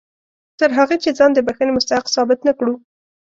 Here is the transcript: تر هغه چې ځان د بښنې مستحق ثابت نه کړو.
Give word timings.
تر 0.59 0.69
هغه 0.77 0.95
چې 1.03 1.09
ځان 1.17 1.31
د 1.33 1.39
بښنې 1.47 1.71
مستحق 1.75 2.07
ثابت 2.15 2.39
نه 2.47 2.53
کړو. 2.57 2.73